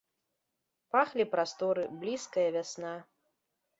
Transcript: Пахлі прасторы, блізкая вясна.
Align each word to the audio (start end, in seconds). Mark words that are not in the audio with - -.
Пахлі 0.95 1.27
прасторы, 1.35 1.83
блізкая 2.01 2.47
вясна. 2.57 2.95